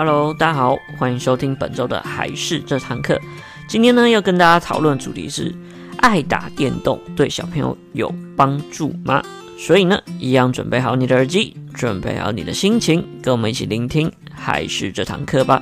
[0.00, 3.20] Hello，大家好，欢迎收听本周的还是这堂课。
[3.68, 5.52] 今天呢，要跟大家讨论的主题是：
[5.96, 9.20] 爱打电动对小朋友有帮助吗？
[9.58, 15.60] 所以呢，一样准备好你的耳机，准备好你的心情，跟我们一起聆听还是这堂课吧。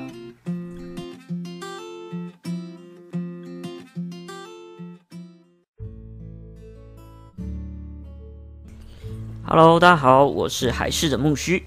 [9.44, 11.64] Hello，大家好，我是还是的木须。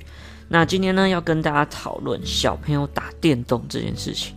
[0.51, 4.35] 那今天呢，要跟大家讨论小朋友打电动这件事情，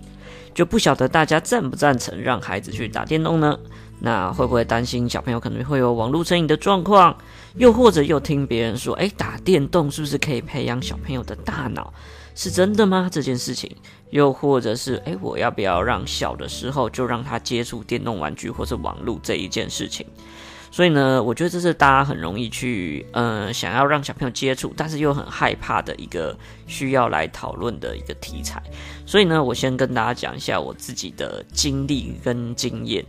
[0.54, 3.58] 就不晓得大家赞不赞成让孩子去打电动呢？
[3.98, 7.16] 那会不会担心小朋友可能会有网络成瘾的状况？
[7.54, 11.92] 又或者又听别人说，哎，打电动是不是可以培养小朋友的大脑？
[12.34, 13.08] 是真的吗？
[13.10, 13.74] 这件事情，
[14.10, 20.04] 又或者是，哎，我要不要让小的时候就让他接触电动玩具或是网络这一件事情？
[20.72, 26.34] 所以呢，我觉得这是大家很容易去，呃，想要让小朋友接触，但是又很害怕的一个
[26.66, 28.62] 需要来讨论的一个题材。
[29.04, 33.04] 所以呢，我先跟大家讲一下我自己的经历跟经验。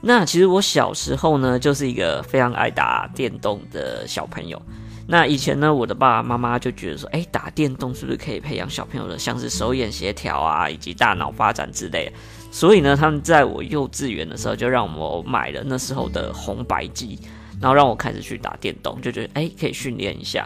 [0.00, 4.60] 那其实我小时候呢，就是一个非常爱打电动的小朋友。
[5.06, 12.12] 那以前呢，我的爸爸妈妈就觉得说，哎，打电动是不是可以培养小朋友的，像是手眼协调啊，以及大脑发展之类。
[12.58, 17.16] 所以呢，他们在我幼稚园的时候就让我买了那时候的红白机，
[17.60, 20.44] 然后让我开始去打电动，就觉得哎，可以训练一下。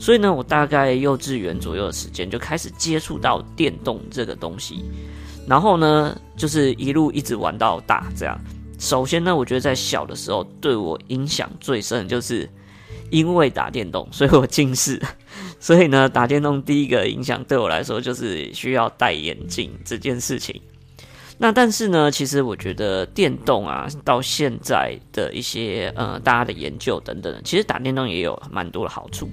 [0.00, 4.82] 所以呢，我大概幼稚园左右的时间就开始接触到电动这个东西，
[5.46, 8.36] 然后呢，就是一路一直玩到大这样。
[8.80, 12.50] 首先呢，我觉得在小的时候对我影响最深就是
[13.10, 15.00] 因为打电动，所以我近视。
[15.60, 20.60] 所以呢，打电动第一个影响对我来说就是需要戴眼镜这件事情。
[21.38, 29.28] 那但是呢，其实我觉得电动啊，到现在的一些呃大家的研究等等，其实打电动也有蛮多的好处。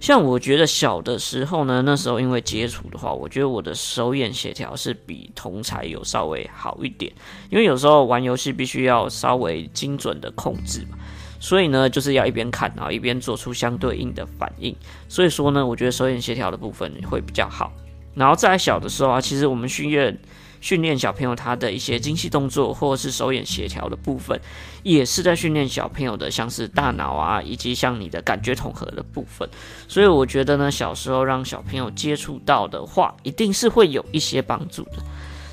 [0.00, 7.12] 像我觉得小的时候呢，那时候因为接触的话，我觉得我的手眼协调是比同才有稍微好一点，
[7.50, 10.96] 因为有时候玩游戏必须要稍微精准的控制嘛，
[11.38, 14.74] 所以呢就是要一边看，然后一边做出相对应的反应。
[15.06, 17.70] 所以说呢，我觉得手眼协调的部分会比较好。
[18.14, 20.18] 然后在小的时候啊，其实我们训练。
[20.62, 24.40] 训练小朋友他的一些精细动作，或者是手眼协调的部分，
[24.84, 29.46] 也是在训练小朋友的，像是大脑啊，以及像你的感觉统合的部分。
[29.88, 34.92] 所以我觉得呢，小时候让小朋友接触到的话，一定是会有一些帮助的。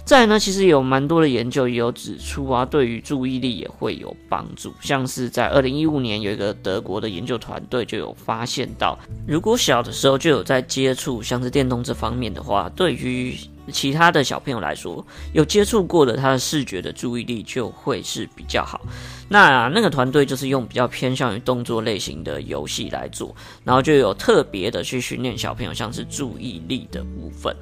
[0.06, 4.74] 再呢，其实有蛮多的研究也有指出啊，对于注意力也会有帮助。
[4.80, 13.36] 像是在二零一五年，有一个德国的研究团队就有发现到，如果小的时候就有在接触像是电动这方面的话，对于
[13.72, 18.81] 其他的小朋友来说，有接触过的，他的视觉的注意力就会是比较好。
[19.28, 27.56] 那那个团队就是用比较偏向于动作类型的游戏来做，然后就有特别的去训练小朋友，像是注意力的部分。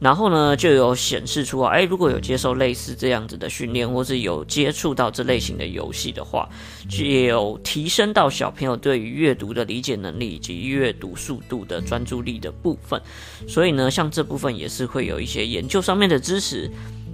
[0.00, 6.48] 然后呢，就有显示出啊，诶，如果有接受类似这样子的训练，或是有接触到这类型的游戏的话，
[6.88, 13.00] 就有提升到小朋友对于阅读的理解能力以及阅读速度的专注力的部分。
[13.46, 16.70] 所以呢，像这部分也是会有一些研究上面的支持。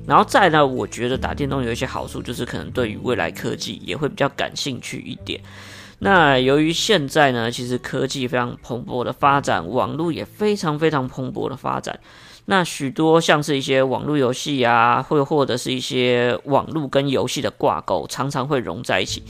[0.07, 5.41] 然后再呢，我觉得打电动有一些好处，就是可能对于未来科技也会比较感兴趣一点。
[5.99, 11.99] 那由于现在呢，其实科技非常蓬勃的发展，网络也非常非常蓬勃的发展。
[12.47, 19.23] 那许多像是一些网络游戏啊，会或者是一些网络跟游戏的挂钩，常常会融在一起。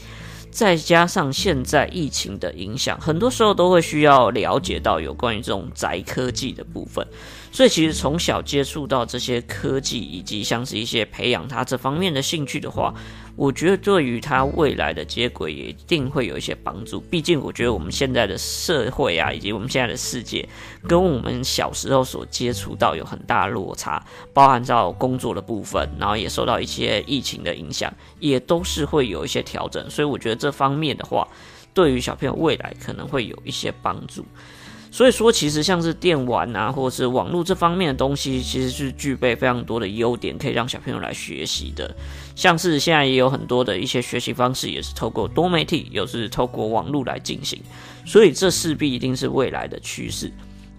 [0.49, 7.05] 再加上现在疫情的影响，很多时候都会需要了解到有关于这种宅科技的部分。
[7.51, 12.93] 所以其实从小接触到这些科技，以及像是一些培养他这方面的兴趣的话，
[13.37, 16.99] 我觉得对于他未来的接轨也一定会有一些帮助。
[17.01, 20.49] 毕竟我觉得我们现在的社会啊，以及我们现在的世界，
[20.87, 24.03] 跟我们小时候所接触到有很大的落差，
[24.33, 29.87] 包含到工作的部分，然后也受到一些疫情的影响，也都是会有一些调整。
[29.87, 31.27] 所以我觉得这方面的话，
[31.75, 34.25] 对于小朋友未来可能会有一些帮助。
[34.97, 41.95] 所以说，其实像是电玩啊，或者是网络这方面的东西，其实是具备非常多的优点，可以让小朋友来学习的。
[42.35, 47.61] 像是现在也有很多的一些学习方式，也是透过多媒体，又是透过网络来进行。
[48.07, 50.31] 所以这势必一定是未来的趋势。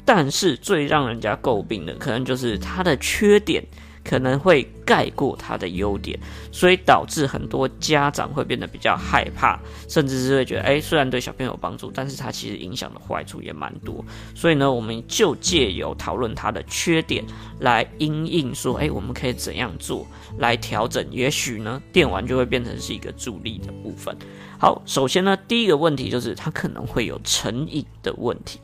[0.05, 3.63] 但是最让人家诟病的，可能就是它的缺点。
[4.09, 6.19] 可能会盖过它的优点，
[6.51, 14.03] 所以导致很多家长会变得比较害怕，甚至是会觉得，哎，虽然对小朋友有帮助，但是它其实影响的坏处也蛮多。
[14.35, 17.23] 所以呢，我们就借由讨论它的缺点
[17.61, 20.07] 来因应说，哎，我们可以怎样做
[20.39, 21.07] 来调整？
[21.11, 24.17] 也许呢，电玩就会变成是一个助力的部分。
[24.59, 28.59] 好，首先呢，第一个问题就是它可能会有成瘾的问题。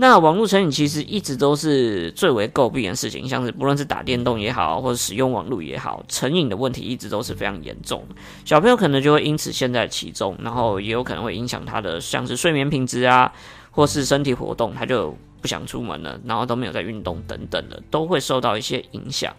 [0.00, 8.02] 那网络成瘾其实一直都是最为诟病的事情，像是不论是打电动也好，或者使用网络也好，成瘾的问题一直都是非常严重。
[8.46, 13.30] 小朋友可能就会因此陷在其中，然后也有可能会影响他的像是睡眠品质啊，
[13.70, 19.30] 或是身体活动，他就不想出门了，然后都没有在运动等等的，都会受到一些影响。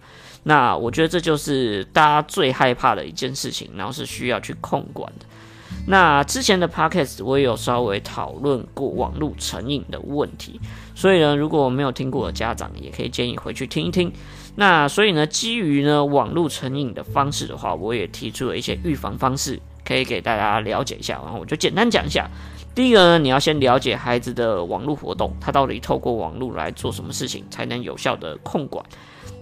[0.44, 5.26] 那我觉得这就是大家最害怕的一件事情，然后是需要去控管的。
[5.88, 10.60] 那之前的 podcast 我也有稍微讨论过网络成瘾的问题，
[10.94, 14.14] 所以呢，如果没有听过的家长，也可以建议回去听一听。
[14.56, 21.20] 那所以呢，基于呢网络成瘾的方式的话，我也提出了一些预防方式，可以给大家了解一下。
[21.24, 22.30] 然后我就简单讲一下。
[22.76, 28.86] 第一个呢，你要先了解孩子的网络活动，他到底透过网络来做什么事情，才能有效的控管。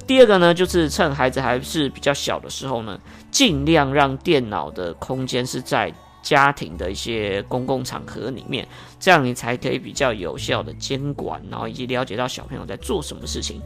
[0.08, 2.98] 第二个呢，就是趁孩子还是比较小的时候呢，
[3.30, 5.94] 尽量让电脑的空间是在。
[6.22, 8.68] 家庭的一些公共场合里面，
[9.00, 13.62] 这样你才可以比较有效的监管，然后以及了解到小朋友在做什么事情。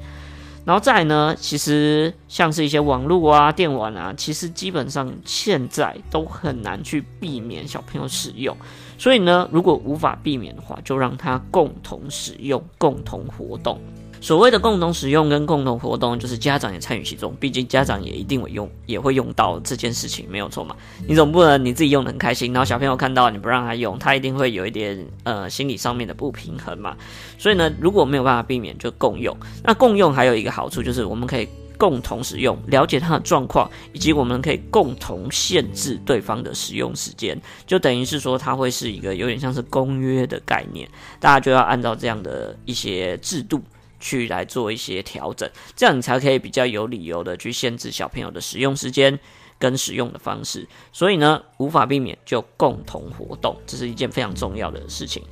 [0.66, 8.56] 然后再呢，其实像是一些网络啊、电玩啊，其实基本上现在都很难去避免小朋友使用。
[8.98, 13.78] 所以呢，如果无法避免的话，就让他共同使用、共同活动。
[14.24, 20.74] 所谓的共同使用跟共同活动，就是家长也参与其中，毕竟家长也一定会用，也会用到这件事情，没有错嘛。
[21.06, 26.96] 你总不能你自己用得很开心，然后小朋友看到你不让他用，他一定会有一点呃心理上面的不平衡嘛。
[27.38, 29.36] 所以呢，如果没有办法避免，就共用。
[29.62, 31.46] 那共用还有一个好处就是我们可以
[31.78, 37.38] 共同使用，了解他的状况，以及我们可以共同限制对方的使用时间，
[37.68, 40.88] 就等于是说它会是一个有点像是公约的概念，
[41.20, 43.62] 大家就要按照这样的一些制度。
[44.04, 49.18] 去来做一些调整，这样你才可以比较有理由的去限制小朋友的使用时间
[49.58, 50.68] 跟使用的方式。
[50.92, 55.24] 所以呢，无法避免就共同活动，这是一件非常重要的事情。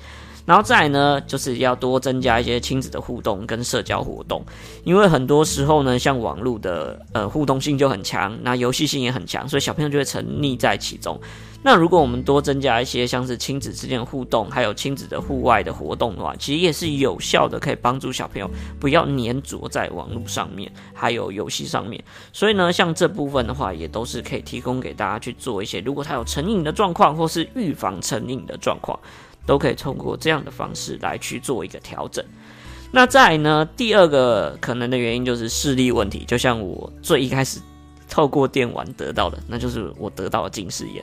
[0.51, 4.45] 然后再呢，就是要多增加一些亲子的互动跟社交活动，
[4.83, 11.17] 因为很多时候呢，像网络的呃互动性就很强，那游戏性也很强，所以小朋友就会沉溺在其中。
[11.63, 22.03] 那如果我们多增加一些像是亲子之间的互动，还有亲子的户外的活动的话，其实也是有效的，可以帮助小朋友不要黏着在网络上面，还有游戏上面。
[22.33, 28.99] 所以呢，像这部分的话，也都是可以提供给大家去做一些，如果他有成瘾的状况，或是预防成瘾的状况。
[29.45, 32.23] 都可以通过这样的方式来去做一个调整。
[32.93, 37.61] 那再呢，第二个可能的原因就是视力问题，就像我最一开始
[38.09, 41.01] 透过电玩得到的，那就是我得到了近视眼。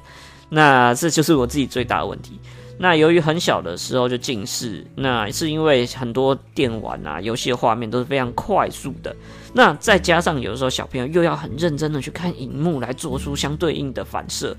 [0.50, 2.38] 那这就是我自己最大的问题。
[2.78, 9.16] 那由于很小的时候就近视，那是因为很多电玩啊、游戏的画面都是非常快速的。
[9.54, 14.54] 那再加上有的时候小朋友又要很认真的去看荧幕来做出相对应的反射，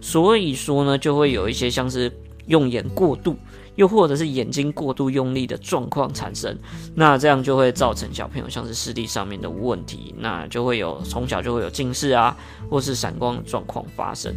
[0.00, 2.12] 所以说呢，就会有一些像是。
[2.46, 3.36] 用眼过度，
[3.76, 6.56] 又或者是眼睛过度用力的状况产生，
[6.94, 12.36] 那这样就会造成小朋友像是视力上面的问题，那就会有从小就会有近视啊，
[12.68, 14.34] 或是散光状况发生。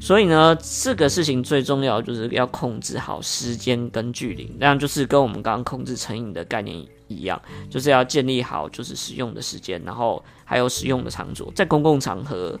[0.00, 6.76] 所以呢，这个事情最重要就是要控制好时间跟距离，那样就是跟我们刚刚控制成瘾的概念
[7.08, 12.60] 一样，就是要建立好就是使用的时间，然后还有使用的场所，在公共场合。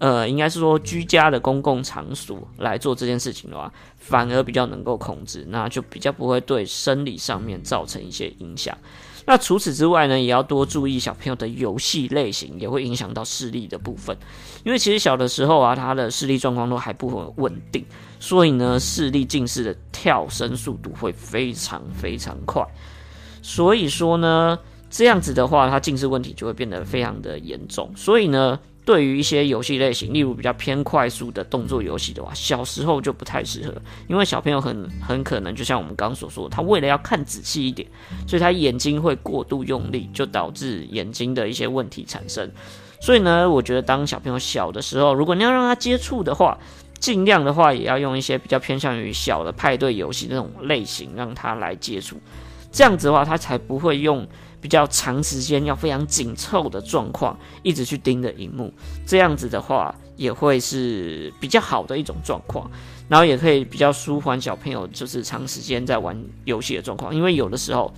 [0.00, 8.74] 呃，应该是说居家的公共场所来做这件事情的话，反而比较能够控制，那就比较不会对生理上面造成一些影响。
[9.26, 14.16] 那除此之外呢，也要多注意小朋友的游戏类型，也会影响到视力的部分。
[14.64, 17.84] 因为其实小的时候啊，他的视力状况都还不很稳定，
[18.18, 22.66] 所以呢，视力近视的跳升速度会非常非常快。
[23.42, 24.58] 所以说呢，
[24.88, 27.92] 这样子的话，他近视问题就会变得非常的严重。
[27.94, 28.58] 所以呢。
[28.90, 33.72] 对于一些游戏类型，例如比较偏快速的动作游戏的话，小时候就不太适合，
[34.08, 37.86] 因为小朋友很很可能就像我们刚刚所说，他为了要看仔细一点，
[38.26, 42.50] 所以他眼睛会过度用力，就导致眼睛的一些问题产生。
[43.00, 46.58] 所以呢，我觉得当小朋友小的时候，如果你要让他接触的话，
[46.98, 52.16] 尽量的话也要用一些比较偏向于小的派对游戏那种类型，让他来接触，
[52.72, 54.26] 这样子的话，他才不会用。
[54.60, 58.72] 比较长时间要非常紧凑的状况，一直去盯着荧幕，
[59.06, 62.70] 这样子的话也会是比较好的一种状况，
[63.08, 67.92] 然后也可以比较舒缓小朋友就是长时间在玩游戏的状况，因为有的时候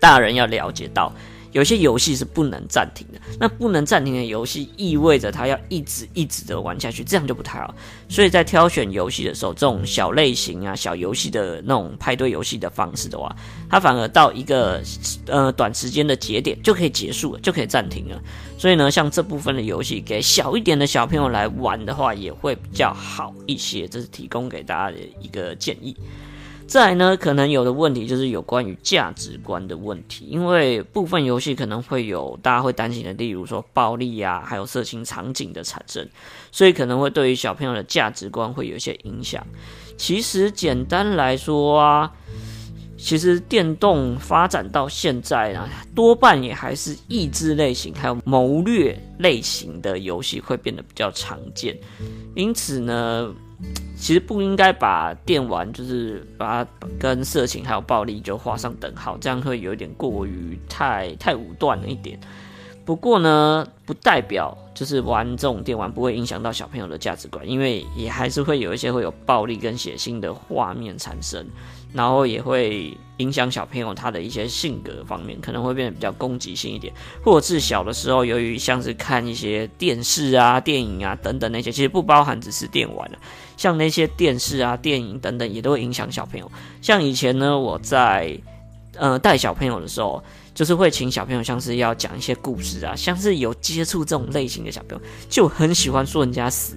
[0.00, 1.12] 大人要了解到。
[1.52, 7.74] 有些游戏是不能暂停的，那不能暂停的游戏意味着他要一直一直的玩下去，这样就不太好。
[8.08, 13.34] 所以在挑选游戏的时候，这种小类型啊、小游戏的那种派对游戏的方式的话，
[13.70, 14.82] 它反而到一个
[15.26, 18.20] 呃短时间的节点就可以结束了，就可以暂停了。
[18.58, 23.88] 所以呢，像这部分的游戏给小一点的小朋友来玩的话，也会比较好一些。
[23.88, 25.96] 这是提供给大家的一个建议。
[26.68, 36.06] 再呢，可能有的问题就是有关于价值观的问题，因为部分游戏可能会有大家会担心的，例如说暴力啊，还有色情场景的产生，
[36.52, 39.44] 所以可能会对于小朋友的价值观会有一些影响。
[39.96, 42.12] 其实简单来说啊。
[43.00, 51.78] 其实电动发展到现在呢，多半也还是益智类型，还有谋略类型的游戏会变得比较常见。
[52.34, 53.32] 因此呢，
[53.96, 62.18] 其实不应该把电玩就是把它跟色情还有暴力就画上等号，这样会有点过于太太武断了一点。
[62.88, 71.46] 不过呢，不代表就是玩这种电玩不会影响到小朋友的价值观，因为也还是会有一些会有暴力跟血腥的画面产生。
[71.92, 76.90] 然后也会影响小朋友他的一些性格方面，可能会变得比较攻击性一点，
[77.22, 83.18] 或者是小的时候由于像是看一些电视啊、电影啊等等那些，其实不包含只是电玩的，
[83.58, 86.50] 像那些电视啊、电影等等也都会影响小朋友。
[86.80, 88.38] 像以前呢，我在
[88.96, 90.22] 呃带小朋友的时候，
[90.58, 96.74] 就是会请小朋友像是要讲一些故事啊，像是有接触这种类型的小朋友，就很喜欢说人家死。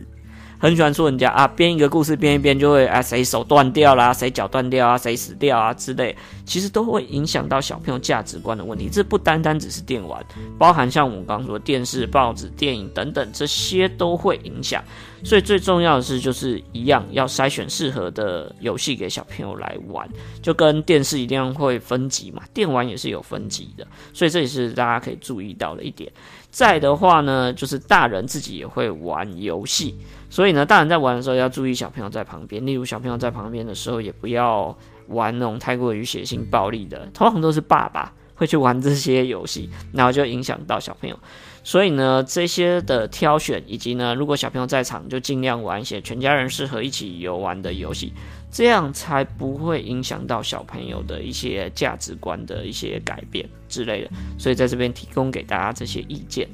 [0.62, 6.16] 很喜欢说人家啊，编一个故事编一编就会啊，谁手断掉啦，谁脚断掉啊，谁死掉啊之类，
[6.46, 8.88] 其实都会影响到小朋友价值观的问题。
[8.88, 10.24] 这不单单只是电玩，
[10.60, 14.84] 包含像我们刚刚说的电视、报纸、电影等等，这些都会影响。
[15.24, 20.08] 所以最重要的是，就是一样要筛选适合的游戏给小朋友来玩，
[20.44, 23.88] 就跟电视一定会分级嘛，电玩也是有分级的。
[24.14, 26.12] 所以这也是大家可以注意到的一点。
[26.52, 29.96] 再的话呢，就是大人自己也会玩游戏。
[30.32, 32.66] 所以呢，大人在玩的时候要注意小朋友在旁边。
[32.66, 34.76] 例如，小朋友在旁边的时候，也不要
[35.08, 37.06] 玩那种太过于血腥暴力的。
[37.14, 41.20] 通常都是爸爸会去玩这些游戏，然后就影响到小朋友。
[41.66, 48.14] 所以呢，这些的挑选以及呢，如果小朋友在场，就尽量玩一些全家人适合一起游玩的游戏，
[48.50, 54.10] 这样才不会影响到小朋友的一些价值观的一些改变之类的。
[54.40, 56.48] 所以在这边提供给大家这些意见。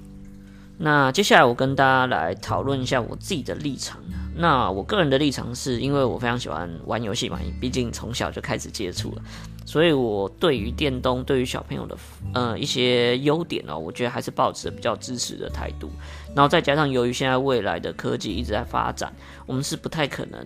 [0.79, 3.99] 那接下来我跟大家来讨论一下我自己的立场。
[4.35, 9.21] 那我个人的立场是因为我非常喜欢玩游戏嘛，毕竟从小就开始接触了，
[9.65, 11.97] 所以我对于电动对于小朋友的
[12.35, 15.89] 呃一些优点哦，我觉得还是抱持比较支持的态度。
[16.35, 19.11] 然后再加上由于现在未来的科技一直在发展，
[19.47, 20.45] 我们是不太可能。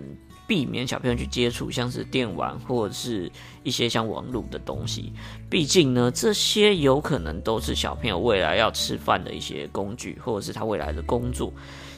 [0.52, 3.32] 避免小朋友去接触像是电玩或者是
[3.64, 5.14] 一些像网络的东西，
[5.50, 11.54] 毕竟呢，这些有可能都是小朋友未来要吃饭的一些工具，或者是他未来的工作。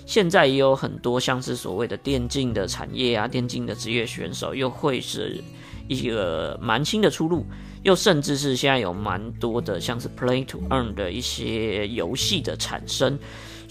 [0.05, 5.43] 现在也有很多像是所谓的电竞的产业啊，电竞的职业选手，又会是
[5.87, 7.43] 一个蛮新的出路，
[7.81, 13.17] 又甚至是现在有蛮多的像是 Play to Earn 的一些游戏的产生。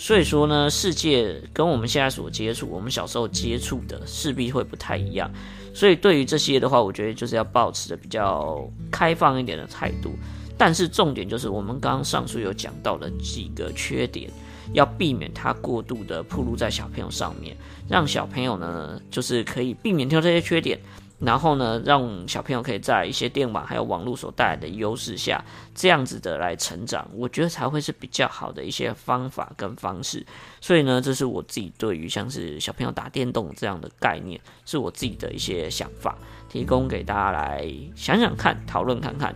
[0.02, 5.30] 所以说呢，世界跟我们现在所接触，我们小时候接触的势必会不太一样。
[5.72, 10.10] 所以对于这些的话，我觉得就是要保持着比较开放一点的态度。
[10.58, 14.28] 但是重点就是我们刚刚上述有讲到的几个缺点，
[14.72, 17.56] 要避免它过度的暴露在小朋友上面，
[17.88, 20.80] 让小朋友呢就是可以避免掉这些缺点。
[21.24, 30.26] 然后呢，让小朋友可以在一些电网还有网络所带来的优势下，这样子的来成长，我觉得才会是比较好的一些方法跟方式。
[30.60, 39.32] 所以呢，这是我自己对于像是小朋友打电动这样的概念，是我自己的一些想法，提供给大家来想想看，讨论看看。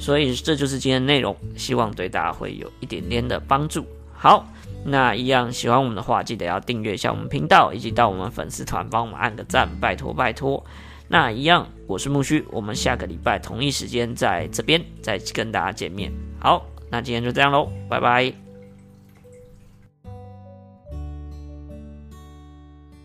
[0.00, 3.86] 所以这就是今天的内容，希望对大家会有一点点的帮助。
[4.12, 4.46] 好，
[4.84, 10.64] 那一样喜欢我们的话，记得要订阅一下我们频道，以及到我们粉丝团帮我们按个赞，拜托拜托。
[11.14, 16.12] 那一样，我是木须，我们下个礼拜同一时间在这边再跟大家见面。
[16.40, 18.43] 好，那今天就这样喽，拜拜。